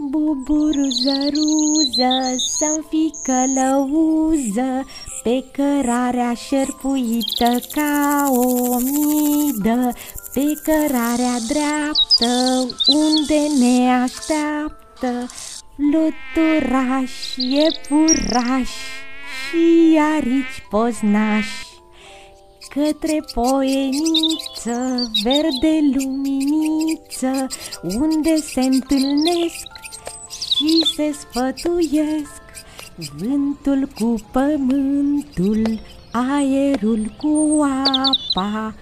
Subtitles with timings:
[0.00, 4.86] Buburuză, ruză, să-mi fi călăuză
[5.22, 9.92] Pe cărarea șerpuită ca o midă
[10.32, 15.26] Pe cărarea dreaptă unde ne așteaptă
[15.74, 18.70] Fluturaș, iepuraș
[19.30, 21.71] și arici poznași
[22.74, 27.46] Către poeniță, verde luminiță
[27.82, 29.66] Unde se întâlnesc
[30.30, 32.42] și se sfătuiesc.
[33.18, 35.80] Vântul cu pământul,
[36.12, 38.74] aerul cu apa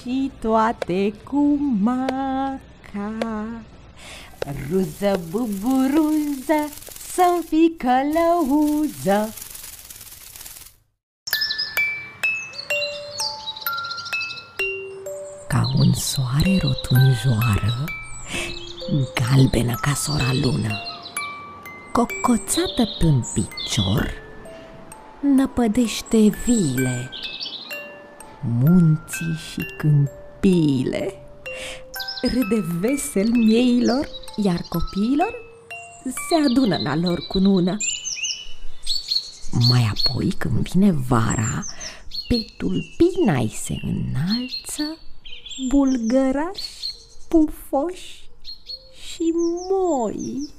[0.00, 3.46] Și toate cu maca.
[4.70, 6.68] Ruză, buburuză,
[7.12, 9.34] să-mi fii călăuză
[15.52, 17.84] Ca un soare rotunjoară,
[19.14, 20.80] galbenă ca sora lună.
[21.92, 24.12] Cocoțată pe picior,
[25.20, 27.10] năpădește vile
[28.40, 31.14] Munții și câmpiile.
[32.22, 35.34] Râde vesel mieilor, iar copiilor
[36.04, 37.76] se adună la lor cunună
[39.68, 41.64] Mai apoi, când vine vara,
[42.28, 44.98] pe tulpinai se înalță
[45.68, 46.90] bulgărași,
[47.28, 48.30] pufoși
[48.92, 49.32] și
[49.70, 50.50] moi.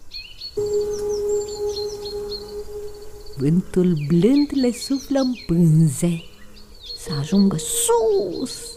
[3.38, 6.24] Vântul blând le suflă în pânze
[6.98, 8.72] să ajungă sus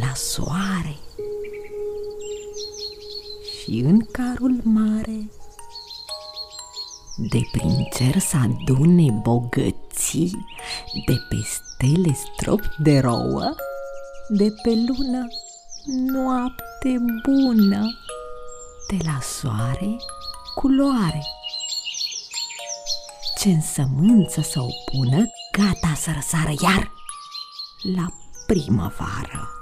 [0.00, 0.96] la soare.
[3.60, 5.30] Și în carul mare
[7.30, 10.46] de prin cer să adune bogății,
[11.06, 13.54] de pe stele strop de rouă,
[14.28, 15.26] de pe lună
[15.88, 17.98] noapte bună,
[18.88, 19.96] de la soare
[20.54, 21.22] culoare.
[23.38, 26.92] Ce însămânță să o pună, gata să răsară iar
[27.94, 28.06] la
[28.46, 29.57] primăvară.